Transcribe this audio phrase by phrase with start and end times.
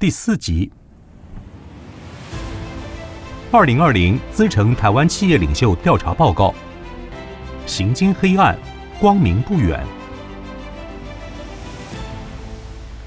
[0.00, 0.70] 第四集。
[3.50, 6.54] 二零二零资诚台湾企业领袖调查报告：
[7.66, 8.56] 行经黑暗，
[9.00, 9.84] 光明不远。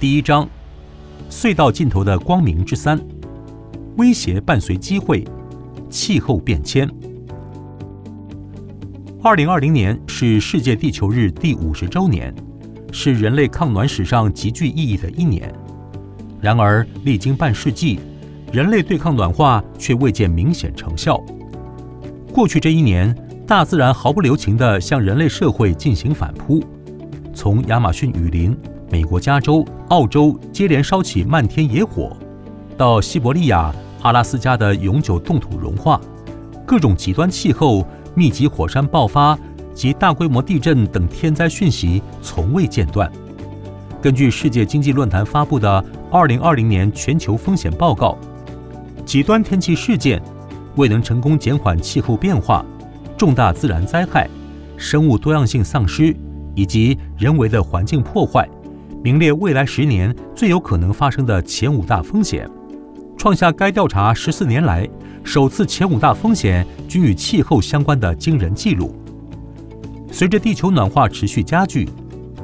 [0.00, 0.48] 第一章：
[1.30, 3.00] 隧道尽头的光明之三。
[3.96, 5.24] 威胁伴随机会，
[5.88, 6.90] 气候变迁。
[9.22, 12.34] 二零二零年是世界地球日第五十周年，
[12.90, 15.54] 是人类抗暖史上极具意义的一年。
[16.42, 18.00] 然而，历经半世纪，
[18.52, 21.18] 人类对抗暖化却未见明显成效。
[22.34, 23.16] 过去这一年，
[23.46, 26.62] 大自然毫不留情地向人类社会进行反扑，
[27.32, 28.54] 从亚马逊雨林、
[28.90, 32.16] 美国加州、澳洲接连烧起漫天野火，
[32.76, 36.00] 到西伯利亚、阿拉斯加的永久冻土融化，
[36.66, 37.86] 各种极端气候。
[38.14, 39.38] 密集火山爆发
[39.72, 43.10] 及大规模地震等天灾讯息从未间断。
[44.02, 48.18] 根据世界经济论坛发布的《2020年全球风险报告》，
[49.04, 50.22] 极端天气事件
[50.76, 52.62] 未能成功减缓气候变化、
[53.16, 54.28] 重大自然灾害、
[54.76, 56.14] 生物多样性丧失
[56.54, 58.46] 以及人为的环境破坏，
[59.02, 62.46] 名列未来十年最有可能发生的前五大风险，
[63.16, 64.86] 创下该调查十四年来。
[65.24, 68.94] 首次前五大风险均与气候相关的惊人纪录。
[70.10, 71.88] 随着地球暖化持续加剧，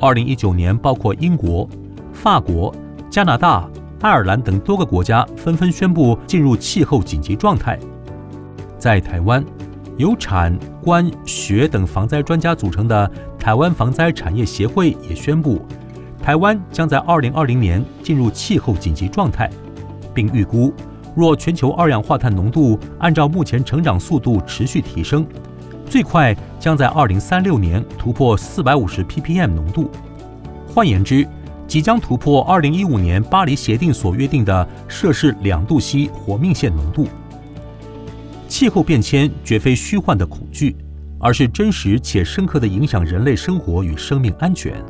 [0.00, 1.68] 二零一九年，包括英国、
[2.12, 2.72] 法国、
[3.10, 3.68] 加拿大、
[4.02, 7.78] 爱尔兰等多个国家纷纷宣布进入气候紧急状态。
[8.78, 9.44] 在台湾，
[9.96, 15.64] 由产官学等防灾专家组成的台湾防灾产业协会也宣布，
[16.22, 19.50] 台湾将在二零二零年进入气候紧急状态，
[20.14, 20.72] 并预估。
[21.16, 25.26] 若全球二氧化碳浓度按照目前成长速度持续提升，
[25.88, 29.90] 最快将在二零三六年突破四百五十 ppm 浓度。
[30.72, 31.26] 换言之，
[31.68, 37.06] 即将突破二零一五年巴黎协定所约定的摄氏两度 C 活命线浓度。
[38.48, 40.74] 气候变迁绝非虚幻的恐惧，
[41.20, 44.82] 而是真实且深刻地影响人类生活与生命安全。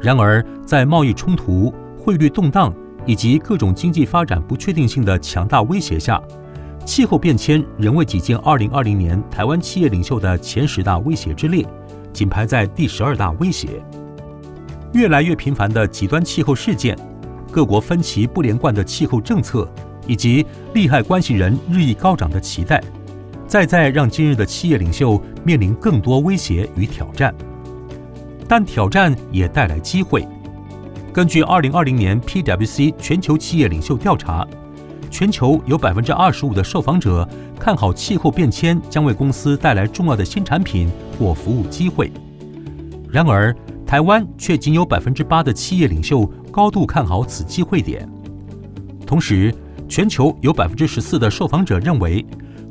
[0.00, 2.74] 然而，在贸易冲突、汇率动荡，
[3.04, 6.20] 以及各种经济发展不确定性的强大威胁下，
[6.86, 11.66] 气候变迁仍未挤进2020年台湾企业领袖的前十大威胁之列，
[12.14, 13.68] 仅排在第十二大威胁。
[14.92, 16.96] 越来越频繁的极端气候事件、
[17.50, 19.66] 各国分歧不连贯的气候政策，
[20.06, 20.44] 以及
[20.74, 22.82] 利害关系人日益高涨的期待，
[23.46, 27.34] 再再让今日的企业领袖面临更多威胁与挑战。
[28.46, 30.28] 但挑战也带来机会。
[31.10, 34.46] 根据二零二零年 PwC 全球企业领袖调查，
[35.10, 37.26] 全球有百分之二十五的受访者
[37.58, 42.12] 看好气候变迁将为公司带来重要的新产品或服务机会。
[43.10, 43.54] 然而，
[43.92, 48.08] 台湾却仅有百分之八的企业领袖高度看好此机会点。
[49.06, 49.54] 同时，
[49.86, 52.24] 全球有百分之十四的受访者认为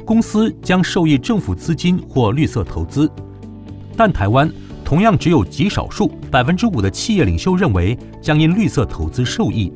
[0.03, 3.07] 公司将受益政府资金或绿色投资，
[3.95, 4.51] 但台湾。
[4.83, 9.71] 同样，只有极少数百分之五的企业领袖认为将因绿色投资受益，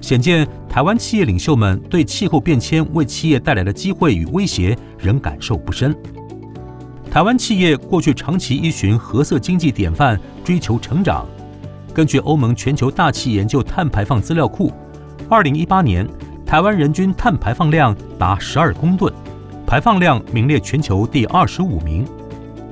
[0.00, 5.92] 显见台湾企业领袖们对气候变迁为企业带来的机会与威胁仍感受不深。
[7.16, 11.26] 台湾企业过去长期依循褐色经济典范，追求成长。
[11.94, 14.70] 根据欧盟全球大气研究碳排放资料库，
[15.26, 16.06] 二零一八年
[16.44, 19.10] 台湾人均碳排放量达十二公吨，
[19.66, 22.06] 排放量名列全球第二十五名，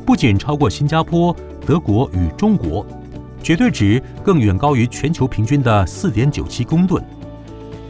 [0.05, 1.35] 不仅超过新加坡。
[1.65, 2.85] 德国与中国，
[3.43, 7.03] 绝对值更远高于全球平均的四点九七公吨。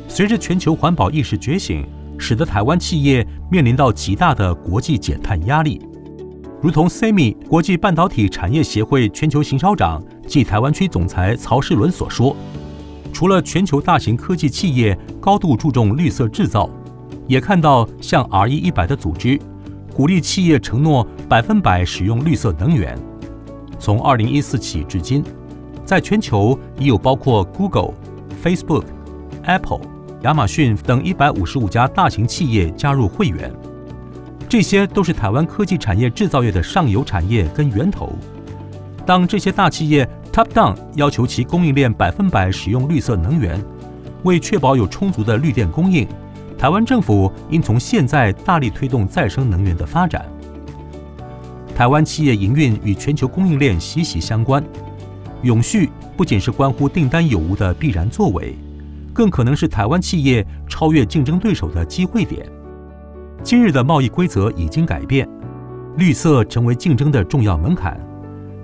[0.07, 1.85] 随着全球环保意识觉醒，
[2.17, 5.83] 使得台湾企业面临到极大的国际减碳压力。
[6.65, 12.35] 如同 SEMI 国际半导体产业协会全球行销长暨台湾区总裁曹世伦所说，
[13.13, 16.71] 除了全球大型科技企业高度注重绿色制造，
[17.27, 19.39] 也看到像 RE 一百的组织，
[19.95, 22.99] 鼓励企业承诺百分百使用绿色能源。
[23.79, 25.23] 从二零一四起至今，
[25.85, 27.93] 在全球已有包括 Google、
[28.43, 28.85] Facebook、
[29.43, 29.83] Apple、
[30.23, 33.53] 亚马逊等一百五十五家大型企业加入会员。
[34.49, 38.12] 这些都是台湾科技产业制造业的上游产业跟源头。
[39.05, 43.62] 当这些大企业 Top Down 要求其供应链百分百使用绿色能源，
[44.23, 46.06] 为确保有充足的绿电供应，
[46.56, 50.25] 台湾政府应从现在大力推动再生能源的发展。
[51.75, 54.64] 台湾企业营运与全球供应链息息相关，
[55.43, 58.56] 永续不仅是关乎订单有无的必然作为，
[59.12, 62.47] 更可能是台湾企业超越竞争对手的机会点。
[63.44, 65.29] 今日的贸易规则已经改变，
[65.99, 68.00] 绿色成为竞争的重要门槛。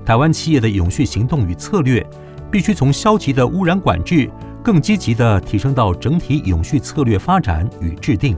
[0.06, 2.05] 台湾企业的永续行动与策略，
[2.50, 4.31] 必须从消极的污染管制
[4.65, 8.35] 更积极地提升到整体永续策略发展与制定。